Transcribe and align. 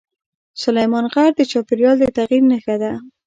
سلیمان 0.61 1.05
غر 1.13 1.29
د 1.37 1.41
چاپېریال 1.51 1.95
د 1.99 2.03
تغیر 2.17 2.43
نښه 2.51 2.75
ده. 2.81 2.91